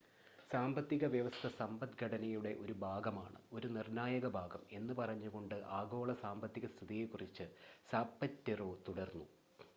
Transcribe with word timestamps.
"""സാമ്പത്തിക 0.51 1.05
വ്യവസ്ഥ 1.05 1.47
സമ്പദ്ഘടനയുടെ 1.57 2.55
ഒരു 2.59 2.73
ഭാഗമാണ് 2.79 3.39
ഒരു 3.53 3.67
നിർണ്ണായക 3.67 4.27
ഭാഗം" 4.29 4.63
എന്ന് 4.71 4.93
പറഞ്ഞുകൊണ്ട് 4.93 5.55
ആഗോള 5.71 6.13
സാമ്പത്തിക 6.23 6.67
സ്ഥിതിയെക്കുറിച്ച് 6.67 7.47
സാപറ്റെറോ 7.91 8.77
തുടർന്നു. 8.87 9.27